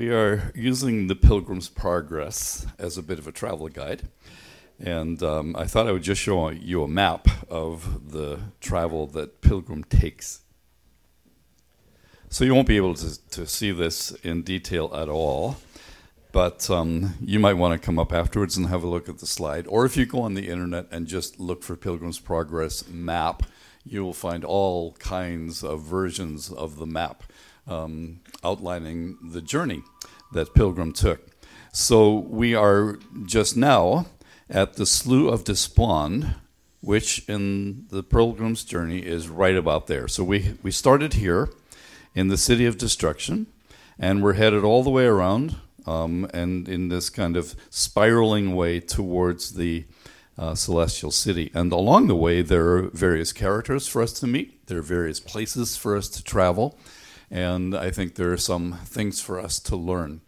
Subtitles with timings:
[0.00, 4.08] We are using the Pilgrim's Progress as a bit of a travel guide.
[4.78, 9.42] And um, I thought I would just show you a map of the travel that
[9.42, 10.40] Pilgrim takes.
[12.30, 15.58] So you won't be able to, to see this in detail at all,
[16.32, 19.26] but um, you might want to come up afterwards and have a look at the
[19.26, 19.66] slide.
[19.66, 23.42] Or if you go on the internet and just look for Pilgrim's Progress map,
[23.84, 27.22] you will find all kinds of versions of the map
[27.70, 29.82] um, outlining the journey
[30.32, 31.26] that Pilgrim took.
[31.72, 34.06] So we are just now
[34.48, 36.34] at the Slough of Despond,
[36.80, 40.08] which in the Pilgrim's journey is right about there.
[40.08, 41.48] So we, we started here
[42.14, 43.46] in the city of destruction,
[43.98, 45.56] and we're headed all the way around
[45.86, 49.84] um, and in this kind of spiraling way towards the
[50.38, 51.50] uh, celestial city.
[51.54, 55.20] And along the way, there are various characters for us to meet, there are various
[55.20, 56.78] places for us to travel,
[57.30, 60.20] and I think there are some things for us to learn.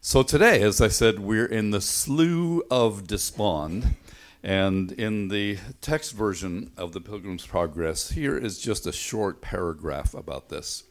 [0.00, 3.96] So today, as I said, we're in the Slough of Despond.
[4.42, 10.14] And in the text version of the Pilgrim's Progress, here is just a short paragraph
[10.14, 10.84] about this.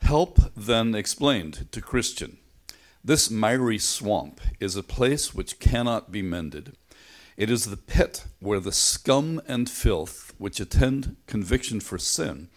[0.00, 2.38] Help then explained to Christian.
[3.04, 6.74] This miry swamp is a place which cannot be mended.
[7.36, 12.48] It is the pit where the scum and filth which attend conviction for sin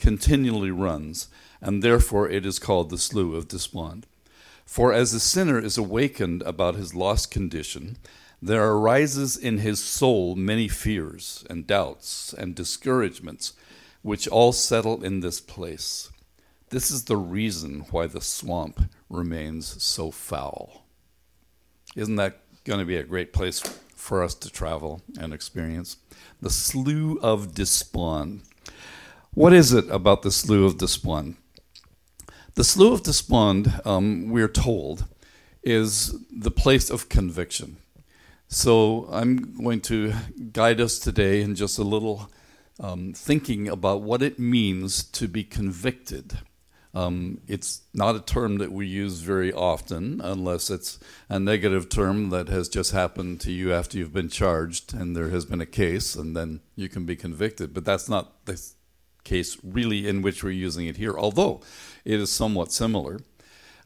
[0.00, 1.28] continually runs,
[1.60, 4.06] and therefore it is called the Slough of Despond.
[4.64, 7.98] For as the sinner is awakened about his lost condition,
[8.42, 13.52] there arises in his soul many fears and doubts and discouragements,
[14.02, 16.10] which all settle in this place.
[16.70, 20.84] This is the reason why the swamp remains so foul.
[21.96, 23.60] Isn't that going to be a great place
[23.94, 25.96] for us to travel and experience?
[26.40, 28.42] The Slough of Despond.
[29.34, 31.36] What is it about the Slough of Despond?
[32.56, 35.04] The Slough of Despond, um, we're told,
[35.62, 37.76] is the place of conviction.
[38.48, 40.14] So I'm going to
[40.52, 42.28] guide us today in just a little
[42.80, 46.38] um, thinking about what it means to be convicted.
[46.92, 50.98] Um, it's not a term that we use very often unless it's
[51.28, 55.28] a negative term that has just happened to you after you've been charged and there
[55.28, 57.72] has been a case and then you can be convicted.
[57.72, 58.60] But that's not the
[59.30, 61.54] case really in which we're using it here, although
[62.04, 63.20] it is somewhat similar.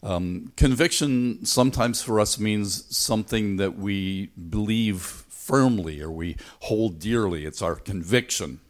[0.03, 4.27] Um, conviction sometimes for us means something that we
[4.59, 6.37] believe firmly or we
[6.69, 7.45] hold dearly.
[7.45, 8.61] It's our conviction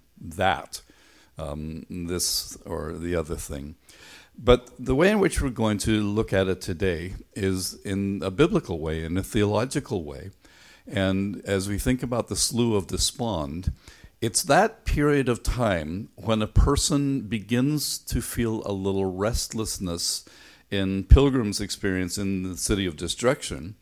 [0.40, 0.82] that
[1.38, 3.76] um, this or the other thing.
[4.36, 8.30] But the way in which we're going to look at it today is in a
[8.30, 10.30] biblical way, in a theological way.
[10.86, 13.72] And as we think about the slough of despond,
[14.24, 20.24] it's that period of time when a person begins to feel a little restlessness
[20.70, 23.74] in Pilgrim's experience in the city of destruction.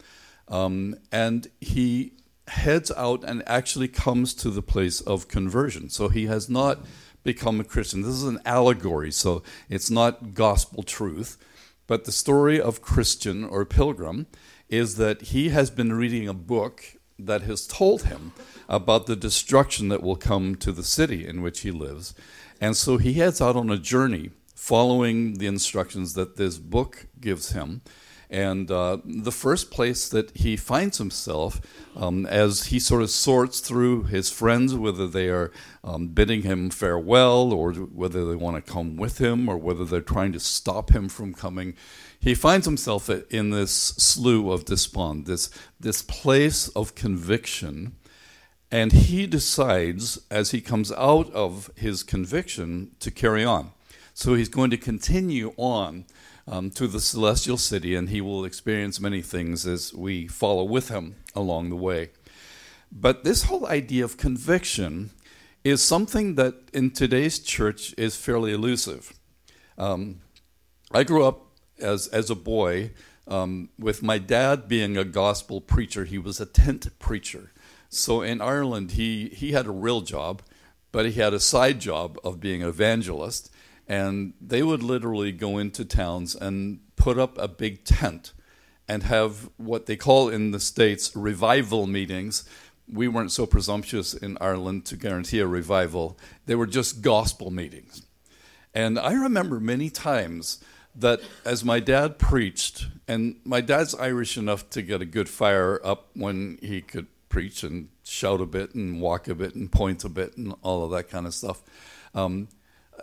[0.48, 2.14] Um, and he
[2.48, 5.90] heads out and actually comes to the place of conversion.
[5.90, 6.84] So he has not
[7.22, 8.02] become a Christian.
[8.02, 11.38] This is an allegory, so it's not gospel truth.
[11.86, 14.26] But the story of Christian or Pilgrim
[14.68, 16.96] is that he has been reading a book
[17.26, 18.32] that has told him
[18.68, 22.14] about the destruction that will come to the city in which he lives.
[22.60, 27.52] And so he heads out on a journey following the instructions that this book gives
[27.52, 27.82] him.
[28.32, 31.60] And uh, the first place that he finds himself,
[31.94, 35.52] um, as he sort of sorts through his friends, whether they are
[35.84, 40.00] um, bidding him farewell or whether they want to come with him or whether they're
[40.00, 41.74] trying to stop him from coming,
[42.18, 47.96] he finds himself in this slough of despond, this, this place of conviction.
[48.70, 53.72] And he decides, as he comes out of his conviction, to carry on.
[54.14, 56.06] So he's going to continue on
[56.52, 60.90] um, to the celestial city, and he will experience many things as we follow with
[60.90, 62.10] him along the way.
[62.92, 65.12] But this whole idea of conviction
[65.64, 69.14] is something that in today's church is fairly elusive.
[69.78, 70.20] Um,
[70.92, 71.46] I grew up
[71.80, 72.90] as, as a boy,
[73.26, 77.52] um, with my dad being a gospel preacher, he was a tent preacher.
[77.88, 80.42] So in Ireland, he, he had a real job,
[80.90, 83.50] but he had a side job of being an evangelist.
[83.88, 88.32] And they would literally go into towns and put up a big tent
[88.88, 92.44] and have what they call in the States revival meetings.
[92.88, 98.02] We weren't so presumptuous in Ireland to guarantee a revival, they were just gospel meetings.
[98.74, 100.62] And I remember many times
[100.94, 105.80] that as my dad preached, and my dad's Irish enough to get a good fire
[105.84, 110.04] up when he could preach and shout a bit and walk a bit and point
[110.04, 111.62] a bit and all of that kind of stuff.
[112.14, 112.48] Um,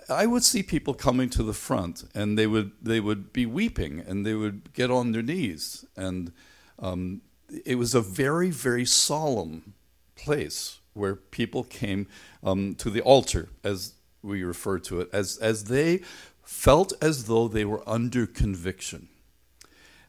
[0.09, 3.99] I would see people coming to the front, and they would they would be weeping,
[3.99, 6.31] and they would get on their knees, and
[6.79, 7.21] um,
[7.65, 9.73] it was a very very solemn
[10.15, 12.07] place where people came
[12.43, 16.01] um, to the altar, as we refer to it, as as they
[16.43, 19.07] felt as though they were under conviction.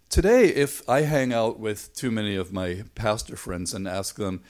[0.09, 4.43] Today, if I hang out with too many of my pastor friends and ask them,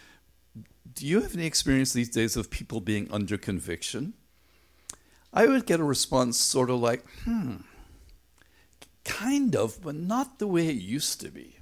[0.95, 4.15] "Do you have any experience these days of people being under conviction?"
[5.33, 7.57] I would get a response sort of like, hmm,
[9.05, 11.57] kind of, but not the way it used to be.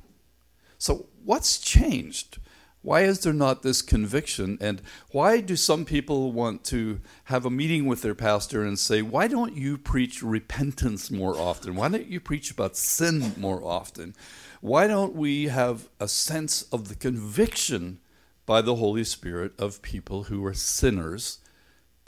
[0.79, 2.39] So, what's changed?
[2.83, 4.57] Why is there not this conviction?
[4.61, 4.81] And
[5.11, 9.27] why do some people want to have a meeting with their pastor and say, Why
[9.27, 11.75] don't you preach repentance more often?
[11.75, 14.15] Why don't you preach about sin more often?
[14.61, 17.99] Why don't we have a sense of the conviction
[18.47, 21.39] by the Holy Spirit of people who are sinners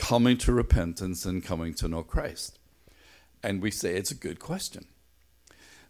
[0.00, 2.58] coming to repentance and coming to know Christ?
[3.42, 4.86] And we say it's a good question.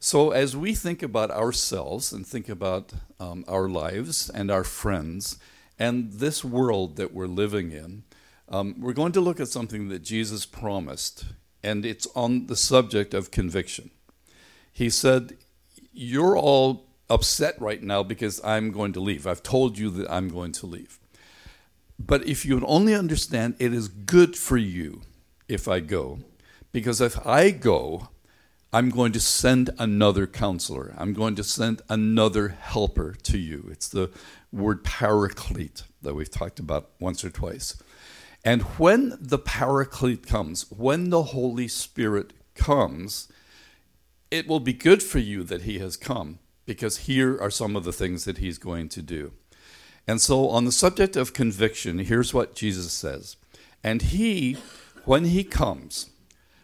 [0.01, 5.39] So, as we think about ourselves and think about um, our lives and our friends
[5.79, 8.05] and this world that we're living in,
[8.49, 11.27] um, we're going to look at something that Jesus promised,
[11.63, 13.91] and it's on the subject of conviction.
[14.73, 15.37] He said,
[15.93, 19.27] You're all upset right now because I'm going to leave.
[19.27, 21.00] I've told you that I'm going to leave.
[22.07, 25.03] But if you would only understand, it is good for you
[25.49, 26.21] if I go.
[26.73, 28.09] Because if I go,
[28.73, 30.95] I'm going to send another counselor.
[30.97, 33.69] I'm going to send another helper to you.
[33.71, 34.11] It's the
[34.51, 37.77] word paraclete that we've talked about once or twice.
[38.45, 43.29] And when the paraclete comes, when the Holy Spirit comes,
[44.31, 47.85] it will be good for you that he has come because here are some of
[47.85, 49.33] the things that he's going to do.
[50.11, 53.37] And so, on the subject of conviction, here's what Jesus says
[53.85, 54.57] And he,
[55.05, 56.11] when he comes,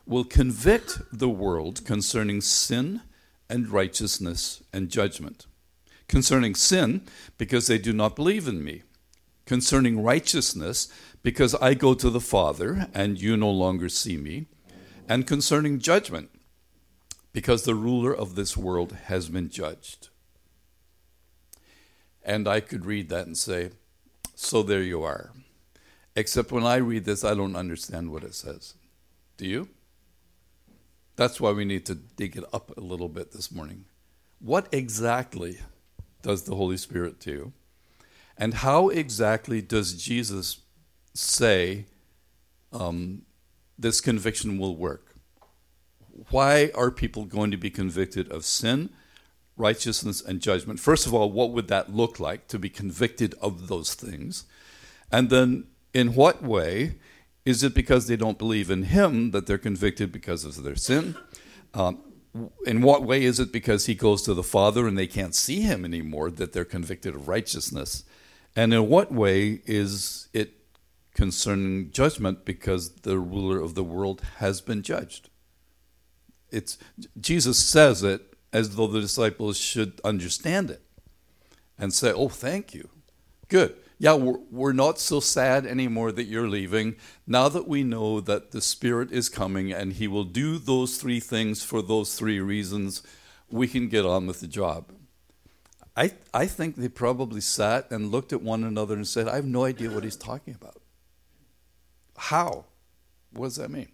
[0.04, 3.02] will convict the world concerning sin
[3.48, 5.46] and righteousness and judgment.
[6.08, 7.02] Concerning sin,
[7.38, 8.82] because they do not believe in me.
[9.44, 10.88] Concerning righteousness,
[11.22, 14.46] because I go to the Father and you no longer see me.
[15.08, 16.30] And concerning judgment,
[17.32, 20.08] because the ruler of this world has been judged.
[22.26, 23.70] And I could read that and say,
[24.34, 25.30] So there you are.
[26.16, 28.74] Except when I read this, I don't understand what it says.
[29.36, 29.68] Do you?
[31.14, 33.84] That's why we need to dig it up a little bit this morning.
[34.40, 35.60] What exactly
[36.22, 37.52] does the Holy Spirit do?
[38.36, 40.58] And how exactly does Jesus
[41.14, 41.86] say
[42.72, 43.22] um,
[43.78, 45.14] this conviction will work?
[46.30, 48.90] Why are people going to be convicted of sin?
[49.56, 50.80] Righteousness, and judgment.
[50.80, 54.44] First of all, what would that look like to be convicted of those things?
[55.10, 55.64] And then,
[55.94, 56.96] in what way
[57.44, 61.16] is it because they don't believe in Him that they're convicted because of their sin?
[61.72, 62.02] Um,
[62.66, 65.60] in what way is it because He goes to the Father and they can't see
[65.60, 68.04] Him anymore that they're convicted of righteousness?
[68.54, 70.54] And in what way is it
[71.14, 75.30] concerning judgment because the ruler of the world has been judged?
[76.50, 76.78] It's
[77.20, 80.80] Jesus says it as though the disciples should understand it
[81.78, 82.88] and say, Oh, thank you.
[83.48, 83.76] Good.
[83.98, 86.96] Yeah, we're, we're not so sad anymore that you're leaving.
[87.26, 91.20] Now that we know that the Spirit is coming and He will do those three
[91.20, 93.02] things for those three reasons,
[93.50, 94.90] we can get on with the job.
[95.94, 99.44] I, I think they probably sat and looked at one another and said, I have
[99.44, 100.80] no idea what he's talking about.
[102.16, 102.64] How?
[103.32, 103.92] What does that mean?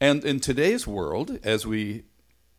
[0.00, 2.04] And in today's world, as we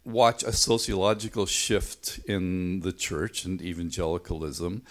[0.10, 4.84] watch a sociological shift in the church and evangelicalism,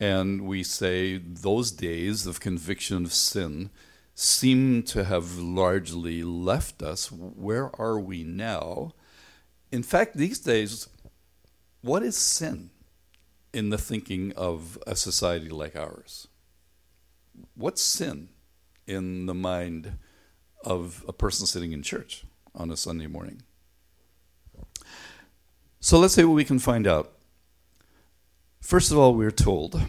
[0.00, 3.70] and we say those days of conviction of sin
[4.14, 7.10] seem to have largely left us.
[7.12, 8.92] Where are we now?
[9.70, 10.88] In fact, these days,
[11.80, 12.70] what is sin
[13.52, 16.28] in the thinking of a society like ours?
[17.54, 18.28] What's sin
[18.86, 19.98] in the mind
[20.64, 22.24] of a person sitting in church
[22.54, 23.42] on a Sunday morning?
[25.80, 27.12] So let's see what we can find out.
[28.60, 29.80] First of all, we're told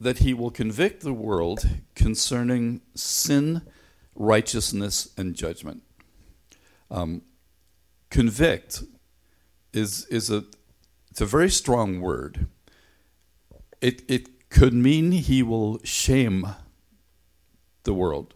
[0.00, 3.62] that he will convict the world concerning sin,
[4.14, 5.82] righteousness, and judgment.
[6.90, 7.22] Um,
[8.10, 8.82] convict
[9.72, 10.44] is, is a,
[11.10, 12.48] it's a very strong word.
[13.80, 16.48] It, it could mean he will shame
[17.84, 18.34] the world.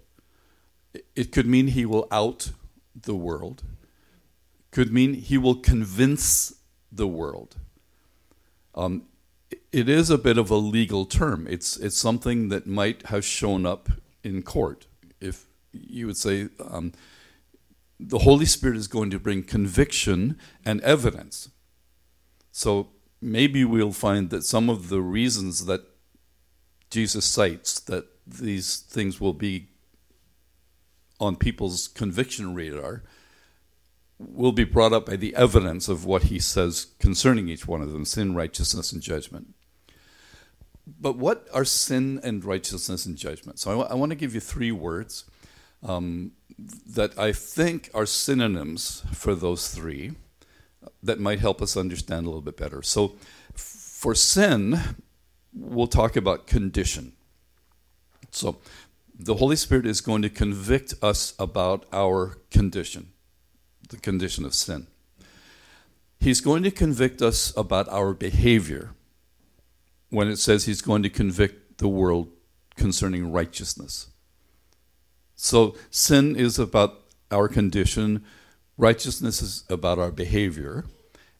[1.15, 2.53] It could mean he will out
[3.03, 3.63] the world
[4.71, 6.55] could mean he will convince
[6.91, 7.57] the world.
[8.75, 9.05] Um,
[9.73, 11.47] it is a bit of a legal term.
[11.49, 13.89] It's, it's something that might have shown up
[14.23, 14.87] in court.
[15.21, 16.93] If you would say um,
[17.99, 21.51] the Holy Spirit is going to bring conviction and evidence.
[22.53, 22.89] So
[23.21, 25.83] maybe we'll find that some of the reasons that
[26.91, 29.69] Jesus cites that these things will be
[31.21, 33.03] on people's conviction radar
[34.19, 37.93] will be brought up by the evidence of what he says concerning each one of
[37.93, 39.55] them sin, righteousness, and judgment.
[41.01, 43.59] But what are sin and righteousness and judgment?
[43.59, 45.25] So I, w- I want to give you three words
[45.83, 50.13] um, that I think are synonyms for those three
[51.03, 52.83] that might help us understand a little bit better.
[52.83, 53.17] So
[53.55, 54.81] for sin,
[55.53, 57.13] we'll talk about condition.
[58.31, 58.59] So
[59.19, 63.09] the Holy Spirit is going to convict us about our condition,
[63.89, 64.87] the condition of sin.
[66.21, 68.91] He's going to convict us about our behavior
[70.11, 72.29] when it says he's going to convict the world
[72.77, 74.09] concerning righteousness.
[75.35, 78.25] So sin is about our condition,
[78.77, 80.85] righteousness is about our behavior,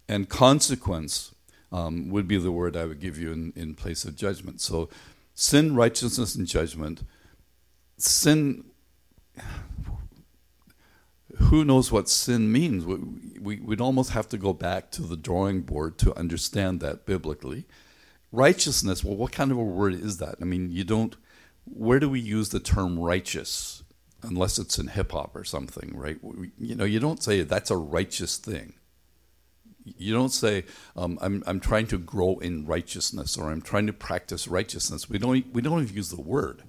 [0.09, 1.35] and consequence
[1.73, 4.61] um, would be the word I would give you in, in place of judgment.
[4.61, 4.89] So
[5.35, 7.03] sin, righteousness, and judgment.
[7.99, 8.65] Sin,
[11.37, 12.87] who knows what sin means?
[12.87, 12.97] We,
[13.41, 17.67] we, would almost have to go back to the drawing board to understand that biblically.
[18.31, 20.37] Righteousness, well, what kind of a word is that?
[20.41, 21.17] I mean, you don't,
[21.65, 23.83] where do we use the term righteous?
[24.23, 26.19] Unless it's in hip hop or something, right?
[26.59, 28.75] You know, you don't say that's a righteous thing.
[29.85, 30.65] You don't say,
[30.97, 35.09] um, I'm, I'm trying to grow in righteousness or I'm trying to practice righteousness.
[35.09, 36.63] We don't, we don't even use the word.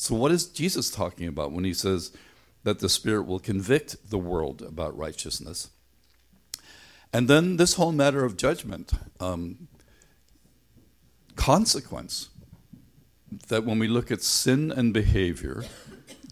[0.00, 2.10] So, what is Jesus talking about when he says
[2.62, 5.68] that the Spirit will convict the world about righteousness?
[7.12, 9.68] And then this whole matter of judgment, um,
[11.36, 12.30] consequence.
[13.48, 15.64] That when we look at sin and behavior,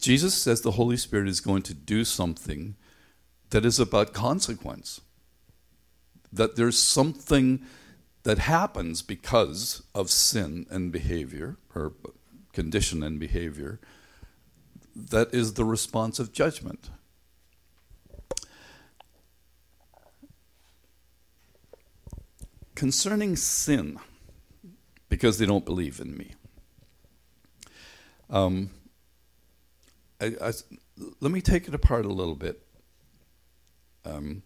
[0.01, 2.75] Jesus says the Holy Spirit is going to do something
[3.51, 5.03] that is about consequence
[6.33, 7.61] that there's something
[8.23, 11.93] that happens because of sin and behavior, or
[12.59, 13.79] condition and behavior,
[14.97, 16.91] that is the response of judgment.
[22.75, 24.01] Concerning sin,
[25.09, 26.33] because they don't believe in me.
[28.29, 28.71] Um,
[30.21, 30.53] I, I,
[31.21, 32.61] let me take it apart a little bit.
[34.05, 34.43] Um,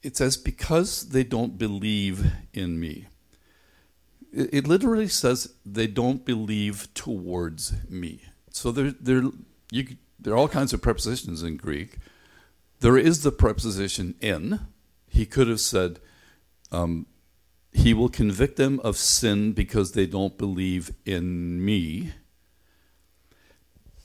[0.00, 3.08] it says, because they don't believe in me.
[4.32, 8.22] It, it literally says they don't believe towards me.
[8.50, 9.22] So there, there,
[9.70, 11.98] you, there are all kinds of prepositions in Greek.
[12.80, 14.60] There is the preposition in.
[15.08, 16.00] He could have said,
[16.70, 17.06] um,
[17.72, 22.12] He will convict them of sin because they don't believe in me.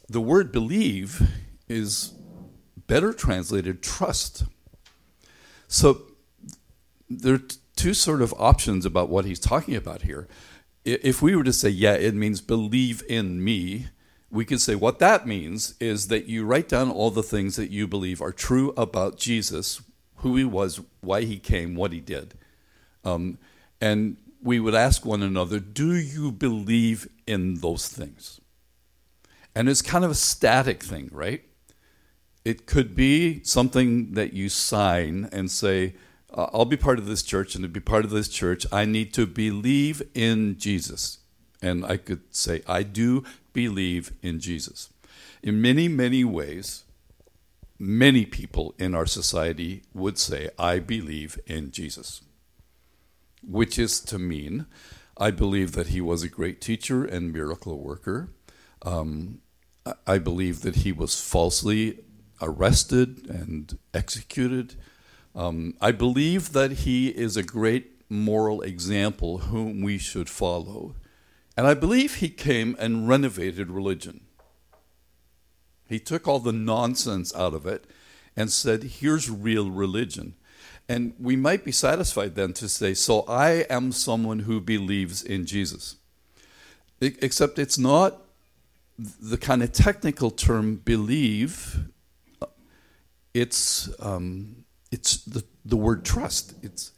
[0.10, 1.22] The word believe
[1.68, 2.14] is
[2.88, 4.46] better translated trust.
[5.68, 6.04] So
[7.10, 7.40] there
[7.78, 10.28] two sort of options about what he's talking about here.
[10.84, 13.88] If we were to say, yeah, it means believe in me,
[14.30, 17.72] we could say what that means is that you write down all the things that
[17.72, 19.82] you believe are true about Jesus,
[20.18, 22.34] who he was, why he came, what he did.
[23.06, 23.38] Um,
[23.80, 28.42] and we would ask one another, do you believe in those things?
[29.56, 31.44] And it's kind of a static thing, right?
[32.44, 35.96] It could be something that you sign and say,
[36.34, 38.86] uh, I'll be part of this church, and to be part of this church, I
[38.86, 41.20] need to believe in Jesus.
[41.62, 44.90] And I could say, I do believe in Jesus.
[45.42, 46.84] In many, many ways,
[47.80, 52.22] many people in our society would say, I believe in Jesus,
[53.42, 54.66] which is to mean,
[55.18, 58.30] I believe that he was a great teacher and miracle worker.
[58.84, 59.42] Um,
[60.06, 62.04] I believe that he was falsely
[62.42, 64.76] arrested and executed.
[65.38, 70.96] Um, I believe that he is a great moral example whom we should follow.
[71.56, 74.22] And I believe he came and renovated religion.
[75.88, 77.86] He took all the nonsense out of it
[78.36, 80.34] and said, here's real religion.
[80.90, 85.46] And we might be satisfied then to say, so I am someone who believes in
[85.46, 85.98] Jesus.
[87.00, 88.22] Except it's not
[88.98, 91.90] the kind of technical term believe
[93.36, 96.54] it's um, it's the, the word trust.
[96.62, 96.92] It's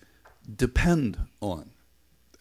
[0.55, 1.72] depend on.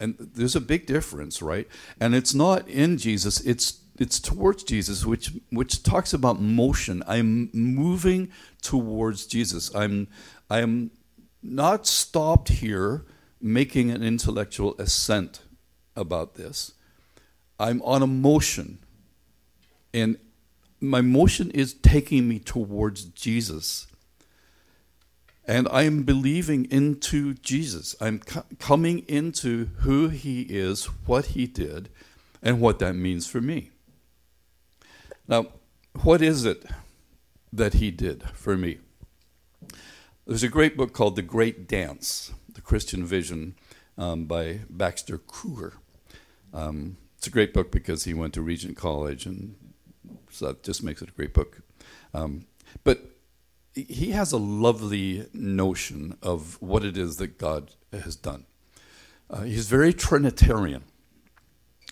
[0.00, 1.66] And there's a big difference, right?
[2.00, 7.02] And it's not in Jesus, it's it's towards Jesus, which which talks about motion.
[7.06, 8.30] I'm moving
[8.62, 9.74] towards Jesus.
[9.74, 10.08] I'm
[10.48, 10.92] I'm
[11.42, 13.04] not stopped here
[13.40, 15.40] making an intellectual assent
[15.96, 16.72] about this.
[17.58, 18.78] I'm on a motion
[19.92, 20.16] and
[20.80, 23.87] my motion is taking me towards Jesus.
[25.48, 27.96] And I'm believing into Jesus.
[28.02, 31.88] I'm co- coming into who he is, what he did,
[32.42, 33.70] and what that means for me.
[35.26, 35.46] Now,
[36.02, 36.66] what is it
[37.50, 38.78] that he did for me?
[40.26, 43.54] There's a great book called The Great Dance, The Christian Vision
[43.96, 45.78] um, by Baxter Kruger.
[46.52, 49.56] Um, it's a great book because he went to Regent College, and
[50.30, 51.62] so that just makes it a great book.
[52.12, 52.44] Um,
[52.84, 53.17] but
[53.88, 58.46] he has a lovely notion of what it is that God has done.
[59.30, 60.84] Uh, he's very Trinitarian.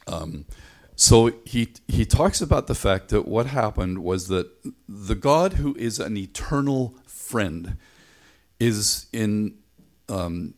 [0.07, 0.47] Um,
[0.95, 4.49] so he he talks about the fact that what happened was that
[4.89, 7.77] the God who is an eternal friend
[8.59, 9.59] is in
[10.09, 10.55] um,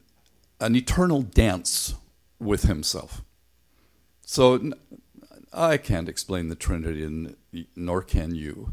[0.60, 1.94] an eternal dance
[2.38, 3.22] with himself.
[4.22, 4.72] So
[5.52, 7.34] I can't explain the Trinity,
[7.74, 8.72] nor can you.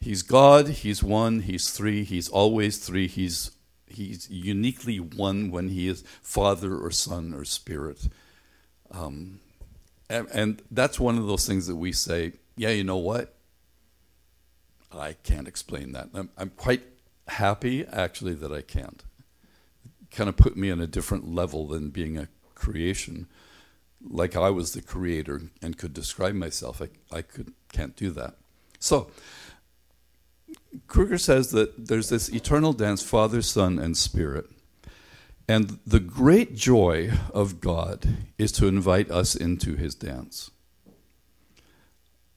[0.00, 3.52] He's God, He's one, He's three, He's always three, He's,
[3.86, 8.08] he's uniquely one when He is Father or Son or Spirit.
[8.90, 9.40] Um,
[10.08, 13.34] and, and that's one of those things that we say, yeah, you know what?
[14.92, 16.10] I can't explain that.
[16.14, 16.82] I'm, I'm quite
[17.28, 19.02] happy, actually, that I can't.
[20.12, 23.26] kind of put me on a different level than being a creation.
[24.08, 28.36] Like I was the creator and could describe myself, I, I could, can't do that.
[28.78, 29.10] So,
[30.86, 34.46] Kruger says that there's this eternal dance, Father, Son, and Spirit.
[35.48, 40.50] And the great joy of God is to invite us into his dance.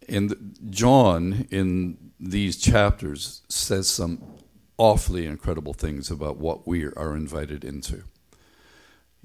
[0.07, 4.21] And John, in these chapters, says some
[4.77, 8.03] awfully incredible things about what we are invited into.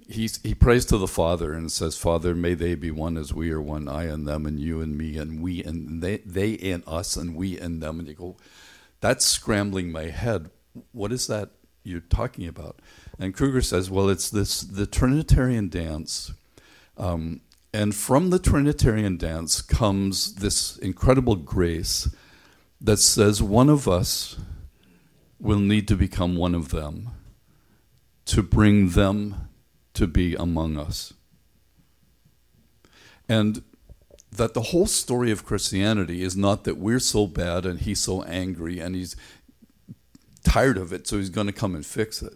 [0.09, 3.51] He's, he prays to the Father and says, Father, may they be one as we
[3.53, 6.83] are one, I and them, and you and me, and we and they, they in
[6.87, 8.01] us, and we and them.
[8.01, 8.37] And you go,
[9.05, 10.49] that's scrambling my head.
[10.93, 11.51] What is that
[11.83, 12.81] you're talking about?
[13.19, 16.33] And Kruger says, well, it's this the Trinitarian dance.
[16.97, 17.43] Um,
[17.75, 22.09] and from the Trinitarian dance comes this incredible grace
[22.81, 24.39] that says one of us
[25.39, 27.11] will need to become one of them
[28.25, 29.51] to bring them
[29.93, 31.13] to be among us.
[33.29, 33.65] And
[34.37, 38.23] that the whole story of Christianity is not that we're so bad and he's so
[38.23, 39.17] angry and he's
[40.43, 42.35] tired of it, so he's going to come and fix it.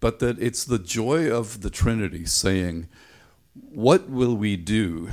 [0.00, 2.88] But that it's the joy of the Trinity saying,
[3.54, 5.10] What will we do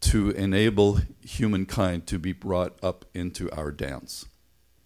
[0.00, 4.26] to enable humankind to be brought up into our dance?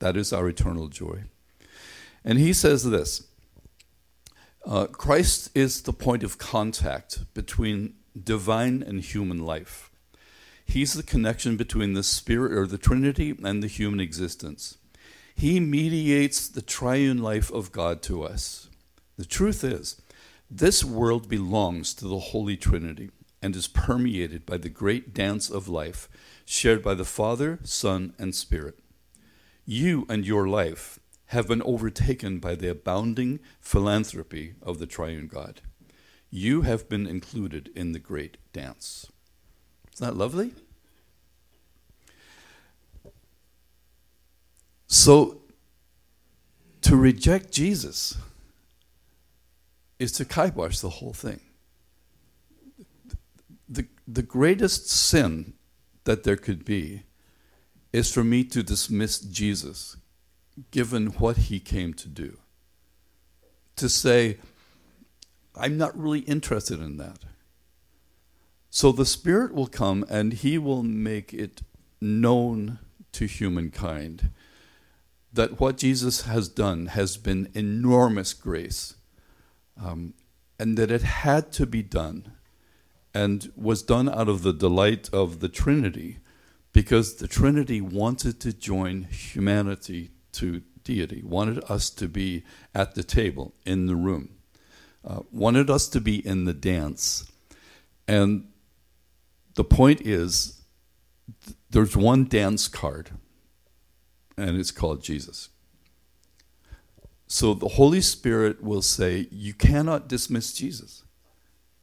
[0.00, 1.24] That is our eternal joy.
[2.24, 3.28] And he says this
[4.66, 9.88] uh, Christ is the point of contact between divine and human life.
[10.68, 14.76] He's the connection between the Spirit or the Trinity and the human existence.
[15.35, 18.68] He mediates the triune life of God to us.
[19.16, 20.00] The truth is,
[20.50, 25.68] this world belongs to the Holy Trinity and is permeated by the great dance of
[25.68, 26.07] life
[26.44, 28.78] shared by the Father, Son, and Spirit.
[29.64, 35.62] You and your life have been overtaken by the abounding philanthropy of the triune God.
[36.31, 39.11] You have been included in the great dance.
[39.98, 40.52] Isn't that lovely?
[44.87, 45.40] So,
[46.82, 48.16] to reject Jesus
[49.98, 51.40] is to kibosh the whole thing.
[53.68, 55.54] The, the greatest sin
[56.04, 57.02] that there could be
[57.92, 59.96] is for me to dismiss Jesus,
[60.70, 62.38] given what he came to do.
[63.74, 64.38] To say,
[65.56, 67.24] I'm not really interested in that.
[68.79, 71.62] So the Spirit will come and He will make it
[72.01, 72.79] known
[73.11, 74.31] to humankind
[75.33, 78.95] that what Jesus has done has been enormous grace
[79.83, 80.14] um,
[80.61, 82.31] and that it had to be done
[83.12, 86.19] and was done out of the delight of the Trinity
[86.73, 92.45] because the Trinity wanted to join humanity to deity, wanted us to be
[92.77, 94.37] at the table, in the room,
[95.05, 97.29] uh, wanted us to be in the dance.
[98.07, 98.45] And
[99.59, 100.62] the point is,
[101.44, 103.11] th- there's one dance card,
[104.37, 105.49] and it's called Jesus.
[107.27, 111.03] So the Holy Spirit will say, You cannot dismiss Jesus.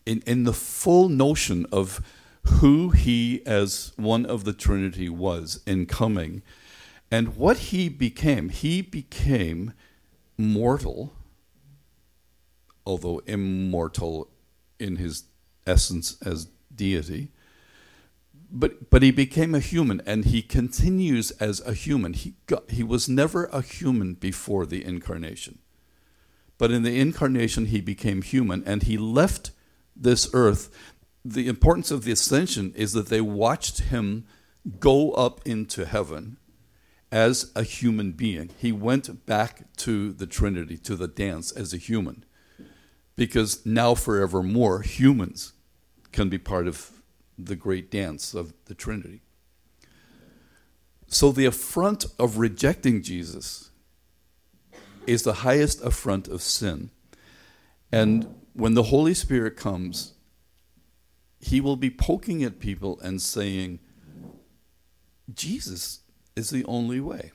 [0.06, 2.02] In, in the full notion of
[2.44, 6.44] who he, as one of the Trinity, was in coming
[7.12, 8.48] and what he became.
[8.48, 9.74] He became
[10.38, 11.12] mortal,
[12.86, 14.30] although immortal
[14.80, 15.26] in his
[15.68, 17.32] essence as deity,
[18.56, 22.14] but but he became a human and he continues as a human.
[22.14, 25.60] He got, he was never a human before the incarnation.
[26.58, 29.52] But in the incarnation he became human and he left
[29.96, 30.70] this earth.
[31.26, 34.26] The importance of the ascension is that they watched him
[34.80, 36.38] go up into heaven
[37.12, 38.52] as a human being.
[38.58, 42.24] He went back to the trinity to the dance as a human.
[43.18, 45.54] Because now forevermore humans
[46.12, 46.95] can be part of
[47.38, 49.22] the great dance of the Trinity.
[51.08, 53.72] So the affront of rejecting Jesus
[55.06, 56.90] is the highest affront of sin.
[57.92, 60.14] And when the Holy Spirit comes,
[61.40, 63.80] he will be poking at people and saying,
[65.34, 66.00] Jesus
[66.36, 67.32] is the only way.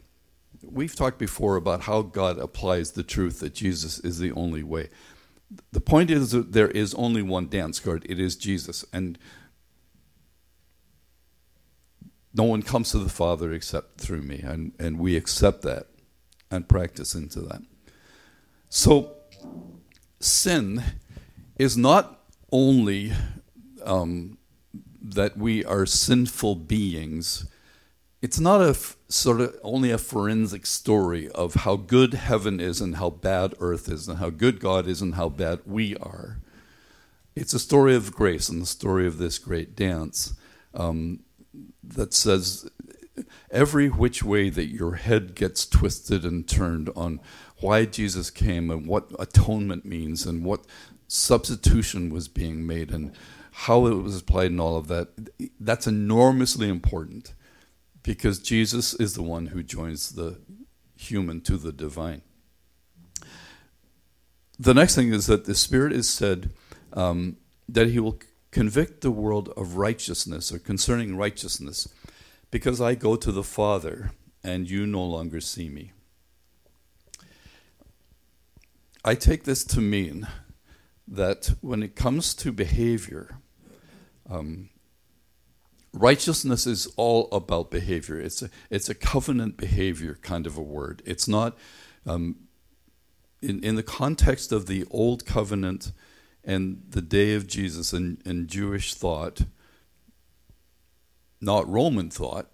[0.62, 4.88] We've talked before about how God applies the truth that Jesus is the only way.
[5.72, 8.84] The point is that there is only one dance card, it is Jesus.
[8.92, 9.18] And
[12.32, 14.40] no one comes to the Father except through me.
[14.40, 15.86] And, and we accept that
[16.50, 17.62] and practice into that.
[18.68, 19.16] So,
[20.20, 20.82] sin
[21.58, 22.20] is not
[22.52, 23.12] only
[23.84, 24.38] um,
[25.02, 27.46] that we are sinful beings,
[28.22, 32.80] it's not a f- sort of only a forensic story of how good heaven is
[32.80, 36.38] and how bad earth is, and how good God is and how bad we are.
[37.34, 40.34] It's a story of grace and the story of this great dance.
[40.74, 41.20] Um,
[41.82, 42.70] that says
[43.50, 47.20] every which way that your head gets twisted and turned on
[47.60, 50.64] why Jesus came and what atonement means and what
[51.08, 53.12] substitution was being made and
[53.52, 55.08] how it was applied and all of that,
[55.58, 57.34] that's enormously important
[58.02, 60.40] because Jesus is the one who joins the
[60.96, 62.22] human to the divine.
[64.58, 66.50] The next thing is that the Spirit is said
[66.92, 67.36] um,
[67.68, 68.18] that He will
[68.50, 71.88] convict the world of righteousness or concerning righteousness,
[72.50, 74.10] because I go to the Father
[74.42, 75.92] and you no longer see me.
[79.04, 80.26] I take this to mean
[81.06, 83.38] that when it comes to behavior,
[84.28, 84.68] um,
[85.92, 88.20] righteousness is all about behavior.
[88.20, 91.02] It's a, it's a covenant behavior kind of a word.
[91.04, 91.56] It's not,
[92.06, 92.36] um,
[93.40, 95.92] in, in the context of the old covenant,
[96.44, 99.42] and the day of Jesus and, and Jewish thought,
[101.40, 102.48] not Roman thought,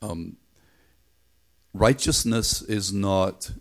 [0.00, 0.36] um,
[1.72, 3.52] righteousness is not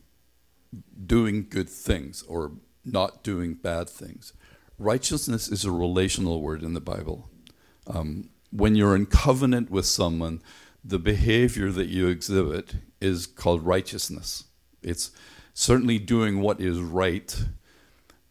[1.06, 4.34] doing good things or not doing bad things.
[4.78, 7.30] Righteousness is a relational word in the Bible.
[7.88, 10.42] Um, when you're in covenant with someone,
[10.84, 14.46] the behavior that you exhibit is called righteousness.
[14.82, 15.12] It's
[15.54, 17.46] certainly doing what is right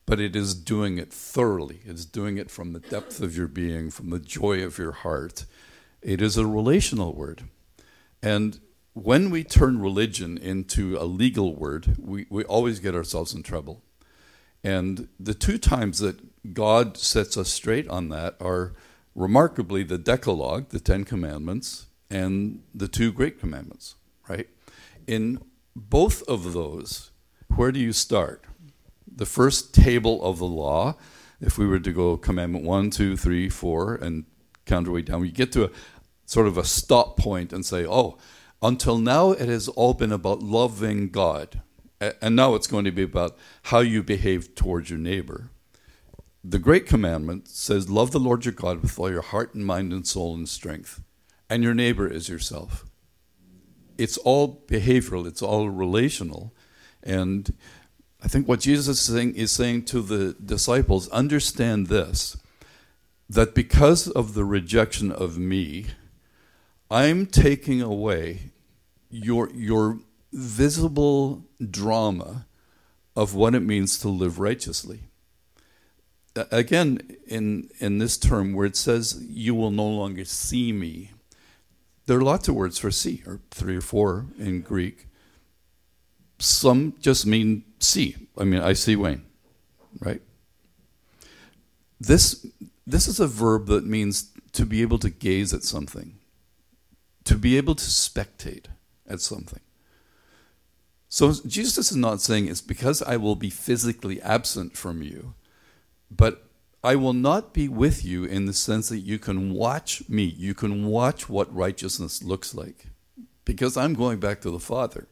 [0.06, 1.80] but it is doing it thoroughly.
[1.84, 5.46] It's doing it from the depth of your being, from the joy of your heart.
[6.02, 7.44] It is a relational word.
[8.22, 8.60] And
[8.92, 13.82] when we turn religion into a legal word, we, we always get ourselves in trouble.
[14.62, 18.74] And the two times that God sets us straight on that are
[19.14, 23.94] remarkably the Decalogue, the Ten Commandments, and the two Great Commandments,
[24.28, 24.48] right?
[25.06, 25.40] In
[25.74, 27.10] both of those,
[27.54, 28.44] where do you start?
[29.14, 30.96] The first table of the law,
[31.40, 34.24] if we were to go commandment one, two, three, four, and
[34.66, 35.70] count our way down, we get to a
[36.26, 38.18] sort of a stop point and say, oh,
[38.62, 41.62] until now it has all been about loving God.
[42.20, 45.50] And now it's going to be about how you behave towards your neighbor.
[46.42, 49.92] The great commandment says, Love the Lord your God with all your heart and mind
[49.92, 51.02] and soul and strength,
[51.50, 52.86] and your neighbor is yourself.
[53.98, 56.54] It's all behavioral, it's all relational.
[57.02, 57.54] And
[58.22, 62.36] I think what Jesus is saying, is saying to the disciples understand this
[63.28, 65.86] that because of the rejection of me,
[66.90, 68.50] I'm taking away
[69.08, 70.00] your, your
[70.32, 72.46] visible drama
[73.14, 75.02] of what it means to live righteously.
[76.34, 81.12] Again, in, in this term where it says, you will no longer see me,
[82.06, 85.06] there are lots of words for see, or three or four in Greek.
[86.40, 88.16] Some just mean see.
[88.36, 89.22] I mean, I see Wayne,
[90.00, 90.22] right?
[92.00, 92.46] This,
[92.86, 96.18] this is a verb that means to be able to gaze at something,
[97.24, 98.66] to be able to spectate
[99.06, 99.60] at something.
[101.10, 105.34] So Jesus is not saying it's because I will be physically absent from you,
[106.10, 106.46] but
[106.82, 110.54] I will not be with you in the sense that you can watch me, you
[110.54, 112.86] can watch what righteousness looks like,
[113.44, 115.06] because I'm going back to the Father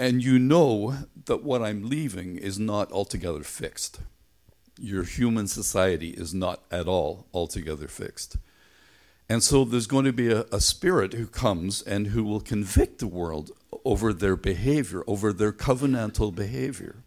[0.00, 0.94] and you know
[1.26, 4.00] that what I'm leaving is not altogether fixed.
[4.78, 8.38] Your human society is not at all altogether fixed.
[9.28, 12.98] And so there's going to be a, a, spirit who comes and who will convict
[12.98, 13.50] the world
[13.84, 17.04] over their behavior, over their covenantal behavior.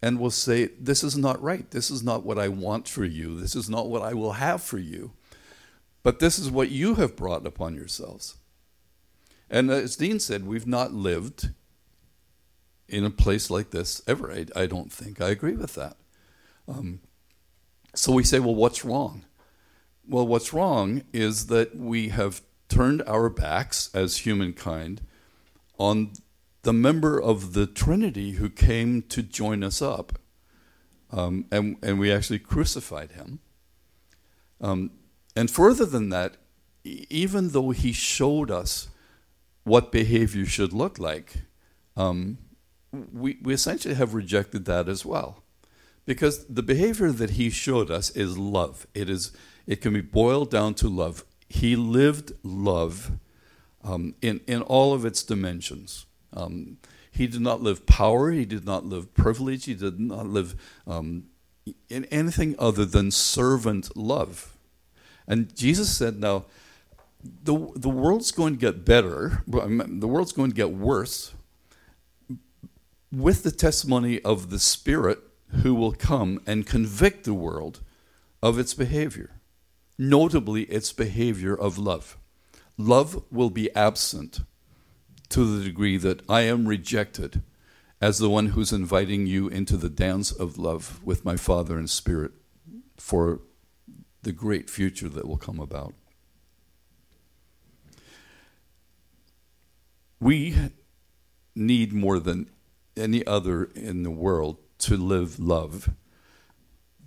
[0.00, 1.68] And will say, This is not right.
[1.72, 3.40] This is not what I want for you.
[3.40, 5.14] This is not what I will have for you.
[6.04, 8.36] But this is what you have brought upon yourselves.
[9.50, 11.50] And as Dean said, we've not lived
[12.88, 14.30] in a place like this ever.
[14.32, 15.20] I, I don't think.
[15.20, 15.96] I agree with that.
[16.68, 17.00] Um,
[17.94, 19.24] so we say, well, what's wrong?
[20.06, 25.00] Well, what's wrong is that we have turned our backs as humankind
[25.78, 26.12] on
[26.62, 30.18] the member of the Trinity who came to join us up.
[31.10, 33.38] Um, and, and we actually crucified him.
[34.60, 34.90] Um,
[35.36, 36.36] and further than that,
[36.82, 38.88] even though he showed us
[39.62, 41.42] what behavior should look like,
[41.96, 42.38] um,
[43.12, 45.42] we, we essentially have rejected that as well.
[46.06, 48.86] Because the behavior that he showed us is love.
[48.94, 49.32] It, is,
[49.66, 51.24] it can be boiled down to love.
[51.48, 53.12] He lived love
[53.82, 56.06] um, in, in all of its dimensions.
[56.32, 56.78] Um,
[57.10, 61.24] he did not live power, he did not live privilege, he did not live um,
[61.88, 64.56] in anything other than servant love.
[65.26, 66.46] And Jesus said, Now,
[67.22, 71.33] the, the world's going to get better, the world's going to get worse
[73.14, 75.20] with the testimony of the Spirit
[75.62, 77.80] who will come and convict the world
[78.42, 79.40] of its behavior,
[79.98, 82.18] notably its behavior of love.
[82.76, 84.40] Love will be absent
[85.28, 87.42] to the degree that I am rejected
[88.00, 91.88] as the one who's inviting you into the dance of love with my Father and
[91.88, 92.32] Spirit
[92.96, 93.40] for
[94.22, 95.94] the great future that will come about.
[100.20, 100.56] We
[101.54, 102.50] need more than
[102.96, 105.90] any other in the world to live love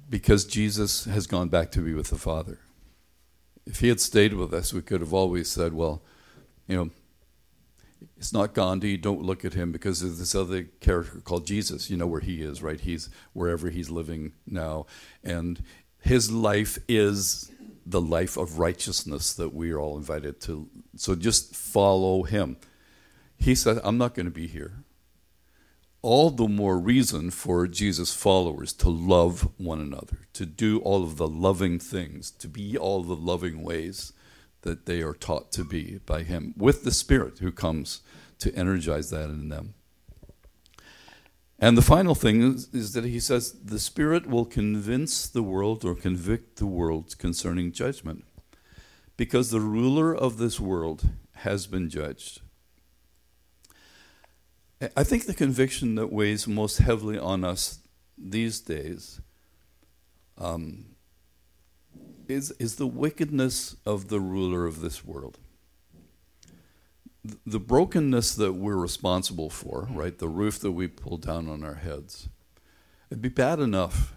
[0.10, 2.60] because Jesus has gone back to be with the Father.
[3.66, 6.02] If he had stayed with us, we could have always said, well,
[6.68, 6.90] you know,
[8.18, 11.98] it's not Gandhi, don't look at him because there's this other character called Jesus, you
[11.98, 12.80] know where he is, right?
[12.80, 14.86] He's wherever he's living now.
[15.24, 15.62] And
[16.00, 17.52] his life is
[17.86, 20.70] the life of righteousness that we are all invited to.
[20.96, 22.58] So just follow him.
[23.38, 24.84] He said, I'm not going to be here
[26.02, 31.18] all the more reason for Jesus' followers to love one another, to do all of
[31.18, 34.14] the loving things, to be all the loving ways
[34.62, 38.02] that they are taught to be by Him, with the Spirit who comes
[38.40, 39.74] to energize that in them.
[41.60, 45.84] And the final thing is, is, that he says the Spirit will convince the world
[45.84, 48.26] or convict the world concerning judgment.
[49.16, 52.42] Because the ruler of this world has been judged.
[54.96, 57.80] I think the conviction that weighs most heavily on us
[58.16, 59.22] these days
[60.38, 60.98] um,
[62.28, 65.40] is, is the wickedness of the ruler of this world.
[67.46, 71.76] The brokenness that we're responsible for, right, the roof that we pull down on our
[71.76, 72.30] heads,
[73.10, 74.14] it'd be bad enough,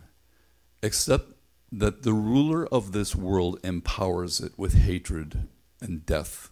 [0.83, 1.33] except
[1.73, 5.49] that the ruler of this world empowers it with hatred
[5.81, 6.51] and death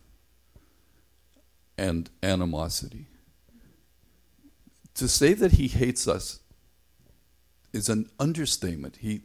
[1.76, 3.06] and animosity
[4.98, 6.40] to say that he hates us
[7.72, 8.96] is an understatement.
[8.96, 9.22] He,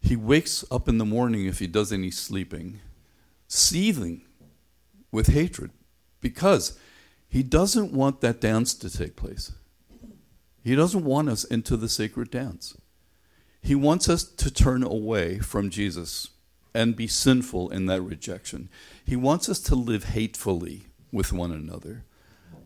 [0.00, 2.78] he wakes up in the morning, if he does any sleeping,
[3.48, 4.22] seething
[5.10, 5.72] with hatred
[6.20, 6.78] because
[7.28, 9.50] he doesn't want that dance to take place.
[10.62, 12.76] He doesn't want us into the sacred dance.
[13.60, 16.28] He wants us to turn away from Jesus
[16.72, 18.68] and be sinful in that rejection.
[19.04, 22.04] He wants us to live hatefully with one another.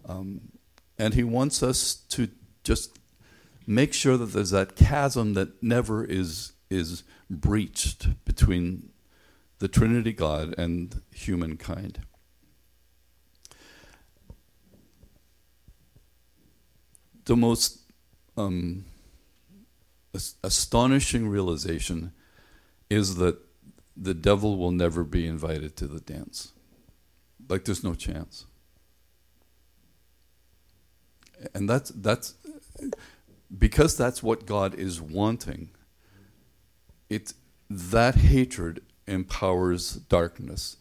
[0.07, 0.53] Um,
[0.99, 2.29] and He wants us to
[2.65, 2.99] just
[3.67, 8.91] make sure that there's that chasm that never is, is breached between
[9.59, 12.01] the Trinity God and humankind.
[17.25, 17.81] The most
[18.37, 18.85] um,
[20.45, 22.13] astonishing realization
[22.89, 23.39] is that
[23.97, 26.53] the devil will never be invited to the dance.
[27.49, 28.47] Like there's no chance
[31.55, 32.35] and that's that's
[33.57, 35.71] because that's what God is wanting.
[37.09, 37.33] It
[37.69, 40.77] that hatred empowers darkness.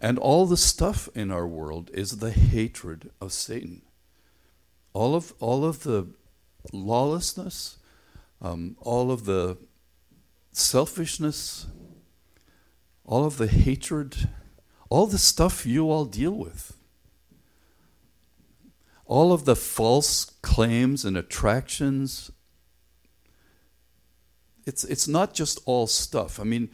[0.00, 3.82] And all the stuff in our world is the hatred of Satan.
[4.92, 6.08] All of all of the
[6.72, 7.78] lawlessness,
[8.40, 9.56] um, all of the
[10.52, 11.66] selfishness,
[13.04, 14.28] all of the hatred,
[14.88, 16.73] all the stuff you all deal with
[19.06, 22.30] all of the false claims and attractions
[24.66, 26.70] it's it's not just all stuff i mean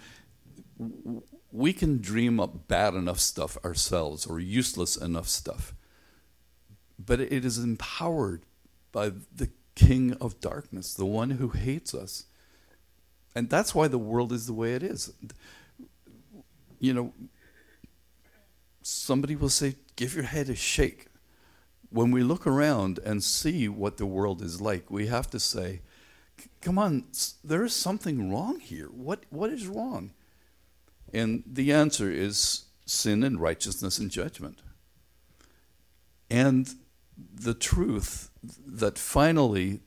[1.53, 5.75] we can dream up bad enough stuff ourselves or useless enough stuff.
[6.99, 8.45] But it is empowered
[8.93, 12.27] by the king of darkness, the one who hates us.
[13.35, 15.13] And that's why the world is the way it is.
[16.79, 17.13] You know,
[18.83, 21.07] somebody will say, give your head a shake.
[21.91, 25.83] When we look around and see what the world is like, we have to say,
[26.61, 27.05] come on,
[27.43, 28.87] there is something wrong here.
[28.87, 30.13] What, what is wrong?
[31.13, 34.63] And the answer is sin and righteousness and judgment.
[36.31, 36.73] And
[37.35, 38.31] the truth
[38.67, 39.81] that finally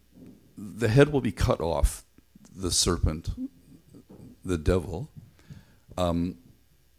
[0.58, 2.04] the head will be cut off,
[2.54, 3.30] the serpent,
[4.44, 5.10] the devil,
[5.98, 6.38] um,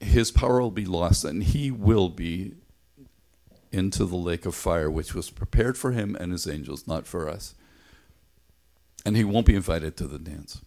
[0.01, 2.55] his power will be lost, and he will be
[3.75, 7.29] into the lake of fire, which was prepared for him and his angels, not for
[7.29, 7.55] us.
[9.05, 10.63] And he won't be invited to the dance.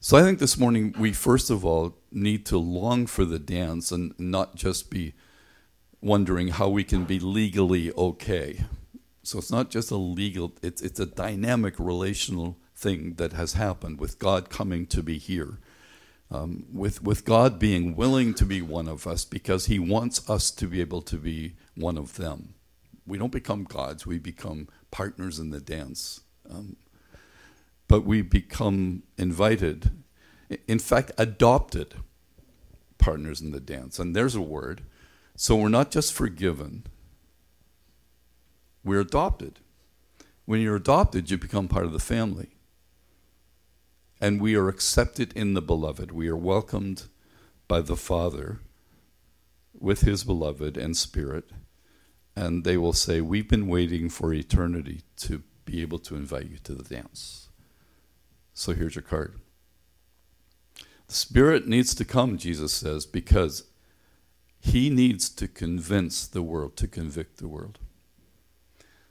[0.00, 3.90] So I think this morning we first of all need to long for the dance
[3.90, 5.14] and not just be
[6.00, 8.64] wondering how we can be legally okay.
[9.24, 13.98] So it's not just a legal, it's, it's a dynamic relational thing that has happened
[13.98, 15.58] with God coming to be here.
[16.30, 20.50] Um, with, with God being willing to be one of us because he wants us
[20.50, 22.54] to be able to be one of them.
[23.06, 26.20] We don't become gods, we become partners in the dance.
[26.50, 26.76] Um,
[27.88, 29.90] but we become invited,
[30.66, 31.94] in fact, adopted
[32.98, 33.98] partners in the dance.
[33.98, 34.82] And there's a word
[35.40, 36.82] so we're not just forgiven,
[38.82, 39.60] we're adopted.
[40.46, 42.48] When you're adopted, you become part of the family.
[44.20, 46.10] And we are accepted in the beloved.
[46.10, 47.04] We are welcomed
[47.68, 48.60] by the Father
[49.78, 51.50] with his beloved and spirit.
[52.34, 56.58] And they will say, We've been waiting for eternity to be able to invite you
[56.64, 57.48] to the dance.
[58.54, 59.38] So here's your card.
[61.06, 63.64] The Spirit needs to come, Jesus says, because
[64.60, 67.78] he needs to convince the world, to convict the world.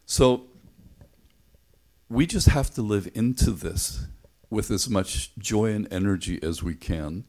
[0.06, 0.46] So
[2.10, 4.06] we just have to live into this
[4.50, 7.26] with as much joy and energy as we can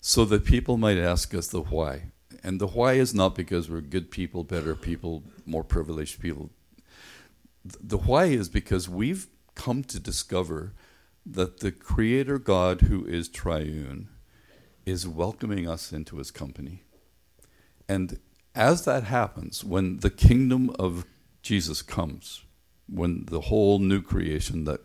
[0.00, 2.12] so that people might ask us the why.
[2.42, 6.50] And the why is not because we're good people, better people, more privileged people.
[7.64, 10.74] The why is because we've come to discover
[11.24, 14.08] that the Creator God, who is triune,
[14.84, 16.82] is welcoming us into his company.
[17.88, 18.18] And
[18.54, 21.06] as that happens, when the kingdom of
[21.42, 22.44] Jesus comes,
[22.86, 24.80] when the whole new creation that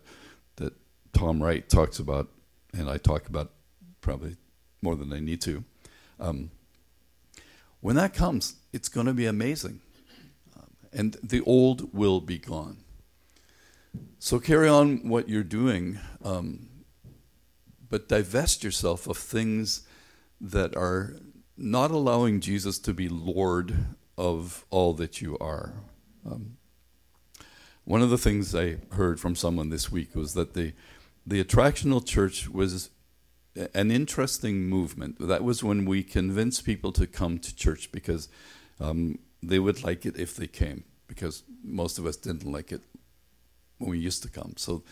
[1.12, 2.28] Tom Wright talks about,
[2.72, 3.50] and I talk about
[4.00, 4.36] probably
[4.82, 5.64] more than I need to,
[6.18, 6.50] um,
[7.80, 9.80] when that comes, it's going to be amazing,
[10.56, 12.78] um, and the old will be gone.
[14.18, 16.68] So carry on what you're doing, um,
[17.88, 19.82] but divest yourself of things
[20.40, 21.16] that are
[21.56, 23.74] not allowing Jesus to be Lord
[24.16, 25.72] of all that you are.
[26.24, 26.56] Um,
[27.84, 30.72] one of the things I heard from someone this week was that the
[31.26, 32.90] the attractional church was
[33.74, 35.16] an interesting movement.
[35.18, 38.28] That was when we convinced people to come to church because
[38.80, 42.82] um, they would like it if they came, because most of us didn't like it
[43.78, 44.54] when we used to come.
[44.56, 44.82] So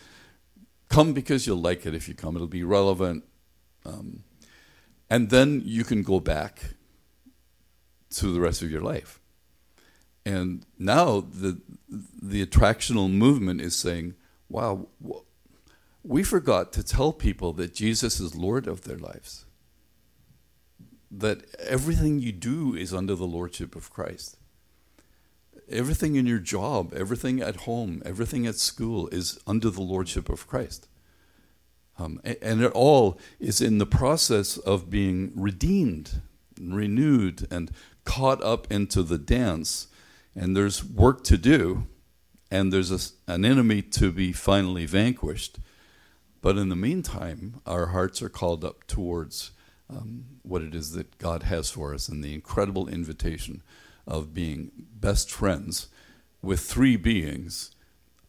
[0.89, 2.35] come because you'll like it if you come.
[2.35, 3.23] It'll be relevant.
[3.85, 4.23] Um,
[5.09, 6.75] and then you can go back
[8.11, 9.19] to the rest of your life.
[10.25, 11.61] And now the
[12.21, 14.15] the attractional movement is saying,
[14.49, 14.89] "Wow,
[16.03, 19.45] we forgot to tell people that Jesus is Lord of their lives.
[21.11, 24.37] That everything you do is under the lordship of Christ.
[25.69, 30.47] Everything in your job, everything at home, everything at school is under the lordship of
[30.47, 30.87] Christ.
[31.99, 36.21] Um, and it all is in the process of being redeemed,
[36.59, 37.71] renewed, and
[38.05, 39.87] caught up into the dance.
[40.33, 41.87] And there's work to do,
[42.49, 45.59] and there's a, an enemy to be finally vanquished.
[46.41, 49.51] But in the meantime, our hearts are called up towards
[49.89, 53.61] um, what it is that God has for us and the incredible invitation
[54.07, 55.87] of being best friends
[56.41, 57.71] with three beings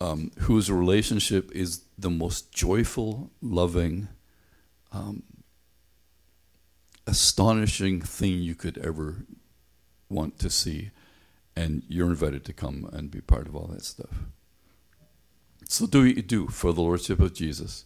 [0.01, 4.09] um, whose relationship is the most joyful, loving,
[4.93, 5.23] um,
[7.07, 9.27] astonishing thing you could ever
[10.09, 10.91] want to see.
[11.55, 14.25] And you're invited to come and be part of all that stuff.
[15.69, 17.85] So, do what you do for the Lordship of Jesus,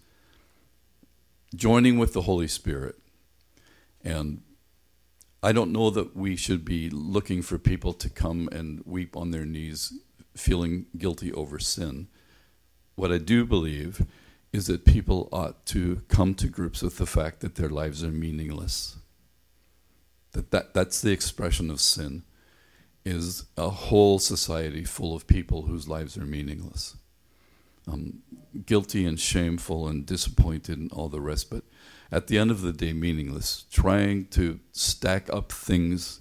[1.54, 2.96] joining with the Holy Spirit.
[4.02, 4.42] And
[5.42, 9.30] I don't know that we should be looking for people to come and weep on
[9.30, 9.92] their knees
[10.36, 12.08] feeling guilty over sin.
[12.96, 14.06] What I do believe
[14.52, 18.10] is that people ought to come to grips with the fact that their lives are
[18.10, 18.96] meaningless
[20.34, 22.24] that, that that's the expression of sin
[23.04, 26.96] is a whole society full of people whose lives are meaningless
[27.86, 28.22] um,
[28.66, 31.64] guilty and shameful and disappointed and all the rest but
[32.10, 36.20] at the end of the day meaningless trying to stack up things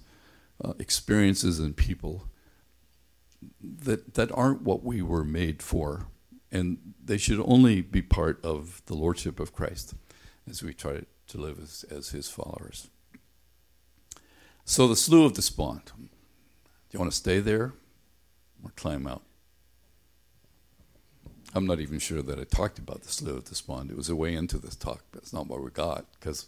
[0.64, 2.28] uh, experiences and people
[3.60, 6.06] that that aren't what we were made for
[6.50, 9.94] and they should only be part of the lordship of Christ
[10.48, 12.88] as we try to live as, as his followers
[14.64, 15.92] so the Slough of Despond.
[15.96, 16.08] Do
[16.92, 17.74] you want to stay there
[18.62, 19.22] or climb out?
[21.54, 23.90] I'm not even sure that I talked about the Slough of Despond.
[23.90, 26.46] It was a way into this talk, but it's not what we got because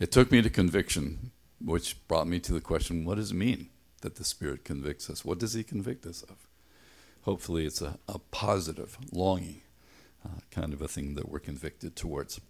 [0.00, 1.30] it took me to conviction,
[1.60, 3.68] which brought me to the question: What does it mean
[4.00, 5.26] that the Spirit convicts us?
[5.26, 6.48] What does He convict us of?
[7.22, 9.60] Hopefully, it's a, a positive longing,
[10.24, 12.40] uh, kind of a thing that we're convicted towards.